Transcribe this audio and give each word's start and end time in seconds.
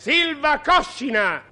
Silva 0.00 0.60
Coscina! 0.60 1.42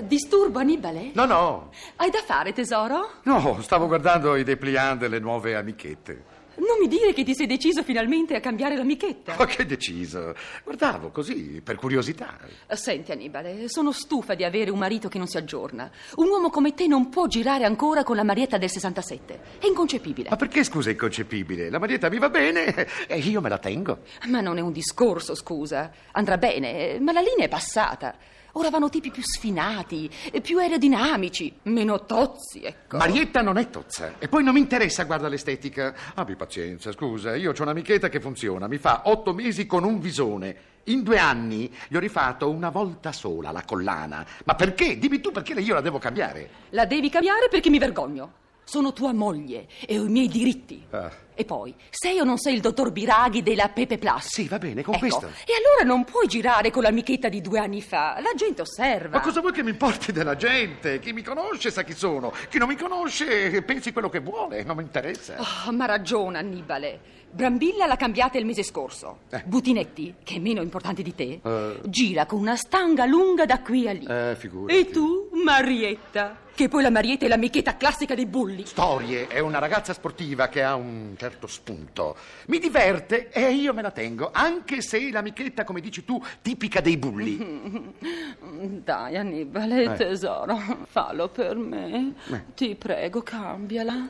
Disturbo, 0.00 0.60
Annibale? 0.60 1.10
No, 1.14 1.24
no, 1.26 1.70
Hai 1.96 2.10
da 2.10 2.22
fare, 2.24 2.52
tesoro? 2.52 3.10
no, 3.24 3.58
stavo 3.62 3.86
guardando 3.86 4.36
i 4.36 4.44
dépliant 4.44 4.98
delle 4.98 5.18
nuove 5.18 5.56
amichette. 5.56 6.37
Non 6.58 6.78
mi 6.80 6.88
dire 6.88 7.12
che 7.12 7.22
ti 7.24 7.34
sei 7.34 7.46
deciso 7.46 7.82
finalmente 7.82 8.34
a 8.34 8.40
cambiare 8.40 8.76
l'amichetta. 8.76 9.36
Ma 9.38 9.46
che 9.46 9.64
deciso? 9.64 10.34
Guardavo 10.64 11.10
così, 11.10 11.60
per 11.62 11.76
curiosità. 11.76 12.36
Senti, 12.68 13.12
Annibale, 13.12 13.68
sono 13.68 13.92
stufa 13.92 14.34
di 14.34 14.44
avere 14.44 14.70
un 14.70 14.78
marito 14.78 15.08
che 15.08 15.18
non 15.18 15.28
si 15.28 15.36
aggiorna. 15.36 15.90
Un 16.16 16.28
uomo 16.28 16.50
come 16.50 16.74
te 16.74 16.86
non 16.86 17.08
può 17.10 17.26
girare 17.26 17.64
ancora 17.64 18.02
con 18.02 18.16
la 18.16 18.24
Marietta 18.24 18.58
del 18.58 18.70
67. 18.70 19.40
È 19.58 19.66
inconcepibile. 19.66 20.30
Ma 20.30 20.36
perché, 20.36 20.64
scusa, 20.64 20.88
è 20.88 20.92
inconcepibile? 20.92 21.70
La 21.70 21.78
Marietta 21.78 22.08
mi 22.08 22.18
va 22.18 22.28
bene 22.28 22.74
e 23.06 23.18
io 23.18 23.40
me 23.40 23.48
la 23.48 23.58
tengo. 23.58 24.00
Ma 24.26 24.40
non 24.40 24.58
è 24.58 24.60
un 24.60 24.72
discorso, 24.72 25.34
scusa. 25.34 25.90
Andrà 26.12 26.38
bene, 26.38 26.98
ma 27.00 27.12
la 27.12 27.20
linea 27.20 27.46
è 27.46 27.48
passata. 27.48 28.16
Ora 28.52 28.70
vanno 28.70 28.88
tipi 28.88 29.10
più 29.10 29.22
sfinati, 29.22 30.10
più 30.42 30.58
aerodinamici, 30.58 31.54
meno 31.64 32.04
tozzi, 32.04 32.62
ecco. 32.62 32.96
Marietta 32.96 33.42
non 33.42 33.56
è 33.58 33.68
tozza. 33.70 34.14
E 34.18 34.28
poi 34.28 34.42
non 34.42 34.54
mi 34.54 34.60
interessa, 34.60 35.04
guarda 35.04 35.28
l'estetica. 35.28 35.94
Abbi 36.14 36.34
pazienza, 36.34 36.90
scusa, 36.92 37.36
io 37.36 37.52
ho 37.52 37.62
un'amichetta 37.62 38.08
che 38.08 38.20
funziona. 38.20 38.66
Mi 38.66 38.78
fa 38.78 39.02
otto 39.04 39.34
mesi 39.34 39.66
con 39.66 39.84
un 39.84 40.00
visone. 40.00 40.56
In 40.84 41.02
due 41.02 41.18
anni 41.18 41.70
gli 41.88 41.96
ho 41.96 42.00
rifatto 42.00 42.48
una 42.48 42.70
volta 42.70 43.12
sola 43.12 43.50
la 43.50 43.62
collana. 43.64 44.26
Ma 44.44 44.54
perché? 44.54 44.98
Dimmi 44.98 45.20
tu 45.20 45.30
perché 45.30 45.52
io 45.52 45.74
la 45.74 45.82
devo 45.82 45.98
cambiare. 45.98 46.50
La 46.70 46.86
devi 46.86 47.10
cambiare 47.10 47.48
perché 47.48 47.68
mi 47.68 47.78
vergogno. 47.78 48.32
Sono 48.64 48.92
tua 48.92 49.12
moglie 49.12 49.66
e 49.86 49.98
ho 49.98 50.04
i 50.04 50.08
miei 50.08 50.28
diritti. 50.28 50.86
Ah. 50.90 51.26
E 51.40 51.44
poi, 51.44 51.72
sei 51.88 52.18
o 52.18 52.24
non 52.24 52.36
sei 52.36 52.54
il 52.54 52.60
dottor 52.60 52.90
Biraghi 52.90 53.44
della 53.44 53.68
Pepe 53.68 53.96
Plus? 53.96 54.26
Sì, 54.26 54.48
va 54.48 54.58
bene, 54.58 54.82
con 54.82 54.94
Ecco, 54.94 55.06
questo. 55.06 55.26
E 55.46 55.52
allora 55.54 55.84
non 55.84 56.02
puoi 56.02 56.26
girare 56.26 56.72
con 56.72 56.82
l'amichetta 56.82 57.28
di 57.28 57.40
due 57.40 57.60
anni 57.60 57.80
fa. 57.80 58.18
La 58.20 58.32
gente 58.34 58.62
osserva. 58.62 59.18
Ma 59.18 59.22
cosa 59.22 59.38
vuoi 59.38 59.52
che 59.52 59.62
mi 59.62 59.70
importi 59.70 60.10
della 60.10 60.34
gente? 60.34 60.98
Chi 60.98 61.12
mi 61.12 61.22
conosce 61.22 61.70
sa 61.70 61.84
chi 61.84 61.92
sono. 61.94 62.32
Chi 62.48 62.58
non 62.58 62.66
mi 62.66 62.74
conosce 62.74 63.62
pensi 63.62 63.92
quello 63.92 64.08
che 64.08 64.18
vuole, 64.18 64.64
non 64.64 64.74
mi 64.78 64.82
interessa. 64.82 65.36
Oh, 65.38 65.70
ma 65.70 65.86
ragiona, 65.86 66.40
Annibale. 66.40 67.14
Brambilla 67.30 67.86
l'ha 67.86 67.96
cambiata 67.96 68.36
il 68.38 68.44
mese 68.46 68.64
scorso. 68.64 69.18
Eh. 69.30 69.42
Butinetti, 69.44 70.14
che 70.24 70.36
è 70.36 70.38
meno 70.40 70.60
importante 70.60 71.02
di 71.02 71.14
te, 71.14 71.38
Eh. 71.44 71.80
gira 71.84 72.26
con 72.26 72.40
una 72.40 72.56
stanga 72.56 73.04
lunga 73.04 73.44
da 73.46 73.60
qui 73.60 73.86
a 73.86 73.92
lì. 73.92 74.06
Eh, 74.06 74.34
figurati. 74.36 74.76
E 74.76 74.90
tu, 74.90 75.28
Marietta, 75.44 76.38
che 76.54 76.68
poi 76.68 76.82
la 76.82 76.90
Marietta 76.90 77.26
è 77.26 77.28
l'amichetta 77.28 77.76
classica 77.76 78.14
dei 78.14 78.24
bulli. 78.24 78.64
Storie, 78.64 79.26
è 79.28 79.40
una 79.40 79.58
ragazza 79.58 79.92
sportiva 79.92 80.48
che 80.48 80.62
ha 80.62 80.74
un 80.74 81.14
certo 81.28 81.46
spunto. 81.46 82.16
Mi 82.46 82.58
diverte 82.58 83.28
e 83.30 83.52
io 83.52 83.74
me 83.74 83.82
la 83.82 83.90
tengo, 83.90 84.30
anche 84.32 84.80
se 84.80 85.10
l'amichetta, 85.10 85.64
come 85.64 85.80
dici 85.80 86.04
tu, 86.04 86.22
tipica 86.40 86.80
dei 86.80 86.96
bulli. 86.96 87.92
Dai, 88.82 89.16
Annibale, 89.16 89.82
Eh. 89.92 89.96
tesoro, 89.96 90.58
fallo 90.88 91.28
per 91.28 91.56
me. 91.56 92.14
Eh. 92.32 92.42
Ti 92.54 92.74
prego, 92.76 93.22
cambiala. 93.22 94.08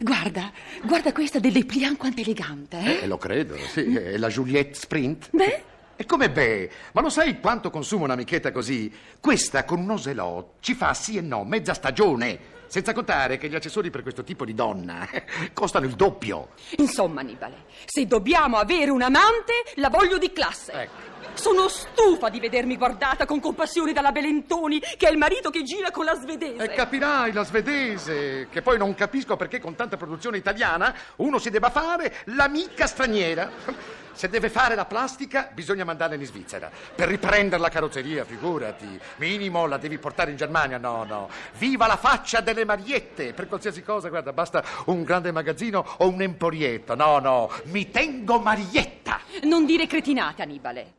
Guarda, 0.00 0.50
guarda 0.82 1.12
questa 1.12 1.38
del 1.38 1.52
dépliant 1.52 1.96
quanto 1.96 2.20
elegante, 2.20 2.78
eh? 2.78 3.04
E 3.04 3.06
lo 3.06 3.16
credo, 3.18 3.56
sì, 3.56 3.94
è 3.94 4.16
la 4.18 4.28
Juliette 4.28 4.74
Sprint. 4.74 5.28
Beh, 5.30 5.62
E 5.96 6.04
come 6.04 6.30
beh? 6.30 6.70
Ma 6.92 7.00
lo 7.00 7.08
sai 7.08 7.40
quanto 7.40 7.70
consuma 7.70 8.04
un'amichetta 8.04 8.52
così? 8.52 8.92
Questa 9.18 9.64
con 9.64 9.80
un 9.80 9.90
oselot 9.90 10.56
ci 10.60 10.74
fa 10.74 10.92
sì 10.92 11.16
e 11.16 11.22
no 11.22 11.42
mezza 11.44 11.72
stagione. 11.72 12.54
Senza 12.66 12.92
contare 12.92 13.38
che 13.38 13.48
gli 13.48 13.54
accessori 13.54 13.90
per 13.90 14.02
questo 14.02 14.24
tipo 14.24 14.44
di 14.44 14.52
donna 14.52 15.08
costano 15.54 15.86
il 15.86 15.94
doppio. 15.94 16.48
insomma, 16.78 17.20
Annibale, 17.20 17.64
se 17.84 18.06
dobbiamo 18.06 18.56
avere 18.58 18.90
un 18.90 19.02
amante, 19.02 19.52
la 19.76 19.88
voglio 19.88 20.18
di 20.18 20.32
classe. 20.32 20.72
Ecco. 20.72 21.14
Sono 21.34 21.68
stufa 21.68 22.28
di 22.28 22.40
vedermi 22.40 22.76
guardata 22.76 23.24
con 23.24 23.40
compassione 23.40 23.92
dalla 23.92 24.10
Belentoni, 24.10 24.80
che 24.80 25.06
è 25.06 25.10
il 25.10 25.16
marito 25.18 25.50
che 25.50 25.62
gira 25.62 25.90
con 25.90 26.04
la 26.04 26.14
svedese. 26.14 26.64
E 26.64 26.74
capirai 26.74 27.32
la 27.32 27.44
svedese, 27.44 28.48
che 28.50 28.62
poi 28.62 28.78
non 28.78 28.94
capisco 28.94 29.36
perché 29.36 29.60
con 29.60 29.74
tanta 29.76 29.96
produzione 29.96 30.36
italiana 30.38 30.94
uno 31.16 31.38
si 31.38 31.50
debba 31.50 31.70
fare 31.70 32.16
l'amica 32.24 32.86
straniera. 32.86 34.04
Se 34.16 34.30
deve 34.30 34.48
fare 34.48 34.74
la 34.74 34.86
plastica, 34.86 35.50
bisogna 35.52 35.84
mandarla 35.84 36.14
in 36.14 36.24
Svizzera. 36.24 36.70
Per 36.94 37.06
riprendere 37.06 37.60
la 37.60 37.68
carrozzeria, 37.68 38.24
figurati. 38.24 38.98
Minimo 39.16 39.66
la 39.66 39.76
devi 39.76 39.98
portare 39.98 40.30
in 40.30 40.38
Germania. 40.38 40.78
No, 40.78 41.04
no. 41.04 41.28
Viva 41.58 41.86
la 41.86 41.98
faccia 41.98 42.40
delle 42.40 42.64
mariette! 42.64 43.34
Per 43.34 43.46
qualsiasi 43.46 43.82
cosa, 43.82 44.08
guarda, 44.08 44.32
basta 44.32 44.64
un 44.86 45.04
grande 45.04 45.32
magazzino 45.32 45.84
o 45.98 46.08
un 46.08 46.22
emporietto. 46.22 46.94
No, 46.94 47.18
no. 47.18 47.50
Mi 47.64 47.90
tengo 47.90 48.40
Marietta! 48.40 49.20
Non 49.42 49.66
dire 49.66 49.86
cretinate, 49.86 50.40
Annibale. 50.40 50.94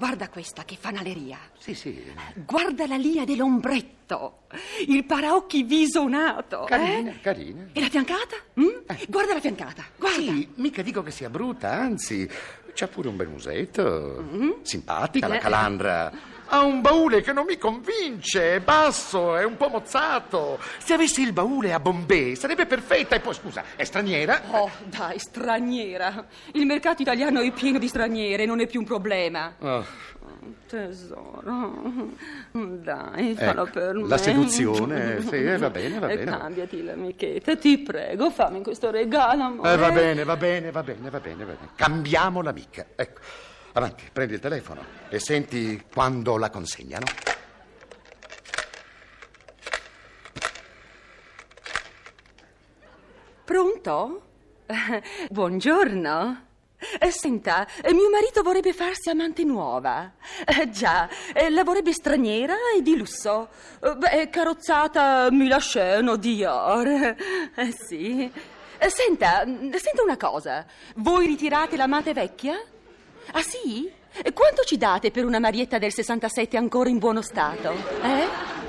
Guarda 0.00 0.30
questa 0.30 0.64
che 0.64 0.78
fanaleria. 0.80 1.36
Sì, 1.58 1.74
sì. 1.74 2.02
Guarda 2.46 2.86
la 2.86 2.96
linea 2.96 3.26
dell'ombretto. 3.26 4.44
Il 4.88 5.04
paraocchi 5.04 5.62
visonato. 5.62 6.64
Carina, 6.66 7.10
eh? 7.10 7.20
carina. 7.20 7.66
E 7.70 7.80
la 7.80 7.88
fiancata? 7.90 8.36
Mm? 8.58 8.68
Guarda 9.08 9.34
la 9.34 9.40
fiancata. 9.40 9.84
Guarda. 9.98 10.18
Sì, 10.32 10.48
mica 10.54 10.80
dico 10.80 11.02
che 11.02 11.10
sia 11.10 11.28
brutta, 11.28 11.70
anzi, 11.72 12.26
c'ha 12.72 12.88
pure 12.88 13.08
un 13.08 13.16
bel 13.16 13.28
musetto. 13.28 14.24
Simpatica 14.62 15.28
la 15.28 15.34
Eh. 15.36 15.38
calandra. 15.38 16.10
Ha 16.52 16.62
un 16.64 16.80
baule 16.80 17.22
che 17.22 17.32
non 17.32 17.44
mi 17.46 17.56
convince, 17.56 18.56
è 18.56 18.60
basso, 18.60 19.36
è 19.36 19.44
un 19.44 19.56
po' 19.56 19.68
mozzato. 19.68 20.58
Se 20.78 20.94
avessi 20.94 21.22
il 21.22 21.32
baule 21.32 21.72
a 21.72 21.78
Bombay 21.78 22.34
sarebbe 22.34 22.66
perfetta 22.66 23.14
e 23.14 23.20
poi, 23.20 23.34
scusa, 23.34 23.62
è 23.76 23.84
straniera? 23.84 24.42
Oh, 24.50 24.68
dai, 24.86 25.16
straniera. 25.20 26.26
Il 26.52 26.66
mercato 26.66 27.02
italiano 27.02 27.40
è 27.40 27.52
pieno 27.52 27.78
di 27.78 27.86
straniere, 27.86 28.46
non 28.46 28.58
è 28.60 28.66
più 28.66 28.80
un 28.80 28.86
problema. 28.86 29.54
Oh, 29.60 29.84
Tesoro, 30.66 32.10
dai, 32.52 33.34
fallo 33.36 33.62
Ecco, 33.66 33.70
per 33.70 33.94
me. 33.94 34.08
la 34.08 34.16
seduzione, 34.16 35.20
sì, 35.22 35.34
eh, 35.36 35.56
va 35.56 35.70
bene, 35.70 35.98
va 35.98 36.06
bene. 36.06 36.24
cambiati 36.24 36.82
l'amichetta, 36.82 37.56
ti 37.56 37.78
prego, 37.78 38.30
fammi 38.30 38.62
questo 38.62 38.90
regalo, 38.90 39.44
amore. 39.44 39.72
eh, 39.72 39.76
va 39.76 39.90
bene, 39.90 40.24
va 40.24 40.36
bene, 40.36 40.70
va 40.70 40.82
bene, 40.82 41.10
va 41.10 41.20
bene, 41.20 41.44
va 41.44 41.52
bene. 41.52 41.68
Cambiamo 41.76 42.42
l'amica. 42.42 42.86
Ecco, 42.94 43.20
avanti, 43.72 44.04
prendi 44.12 44.34
il 44.34 44.40
telefono 44.40 44.84
e 45.08 45.18
senti 45.18 45.82
quando 45.92 46.36
la 46.36 46.50
consegnano. 46.50 47.06
Pronto? 53.44 54.22
Buongiorno. 55.30 56.48
Eh, 56.98 57.10
Senta, 57.10 57.66
eh, 57.82 57.92
mio 57.92 58.08
marito 58.08 58.42
vorrebbe 58.42 58.72
farsi 58.72 59.10
amante 59.10 59.44
nuova. 59.44 60.12
Eh, 60.46 60.70
già, 60.70 61.08
la 61.50 61.62
vorrebbe 61.62 61.92
straniera 61.92 62.54
e 62.74 62.80
di 62.80 62.96
lusso. 62.96 63.48
Eh, 63.82 63.96
Beh, 63.96 64.30
carrozzata 64.30 65.30
Milasceno 65.30 66.16
Dior. 66.16 66.86
Eh 67.54 67.72
sì. 67.72 68.30
Senta, 68.88 69.44
mm, 69.44 69.72
senta 69.72 70.02
una 70.02 70.16
cosa. 70.16 70.64
Voi 70.96 71.26
ritirate 71.26 71.76
l'amante 71.76 72.14
vecchia? 72.14 72.58
Ah 73.32 73.42
sì? 73.42 73.90
Quanto 74.34 74.62
ci 74.64 74.76
date 74.76 75.10
per 75.10 75.24
una 75.24 75.38
Marietta 75.38 75.78
del 75.78 75.92
67 75.92 76.56
ancora 76.56 76.88
in 76.88 76.98
buono 76.98 77.22
stato? 77.22 77.72
Eh? 78.02 78.59